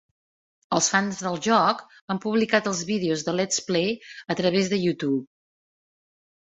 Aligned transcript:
Els 0.77 0.87
fans 0.93 1.19
del 1.25 1.37
joc 1.49 1.83
han 2.15 2.21
publicat 2.25 2.71
els 2.73 2.81
vídeos 2.91 3.27
de 3.29 3.37
Let's 3.39 3.63
Play 3.71 3.95
a 4.35 4.39
través 4.43 4.75
de 4.75 4.83
Youtube. 4.87 5.25